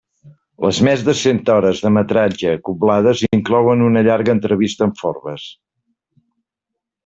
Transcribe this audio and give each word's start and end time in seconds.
Les 0.65 0.77
més 0.87 1.03
de 1.09 1.13
cent 1.19 1.41
hores 1.55 1.81
de 1.87 1.91
metratge 1.97 2.55
acoblades 2.59 3.23
inclouen 3.39 3.87
una 3.91 4.05
llarga 4.11 4.37
entrevista 4.39 4.89
amb 4.89 4.99
Forbes. 5.05 5.49